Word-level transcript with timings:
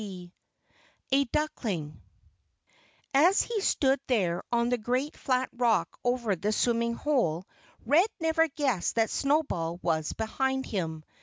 XXI 0.01 0.31
A 1.11 1.23
DUCKING 1.25 2.01
As 3.13 3.43
he 3.43 3.61
stood 3.61 3.99
there 4.07 4.41
on 4.51 4.69
the 4.69 4.79
great 4.79 5.15
flat 5.15 5.47
rock 5.53 5.95
over 6.03 6.35
the 6.35 6.51
swimming 6.51 6.95
hole 6.95 7.43
Red 7.85 8.07
never 8.19 8.47
guessed 8.47 8.95
that 8.95 9.11
Snowball 9.11 9.77
was 9.83 10.13
behind 10.13 10.65
him. 10.65 11.03